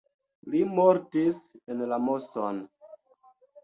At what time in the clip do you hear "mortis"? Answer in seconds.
0.79-1.43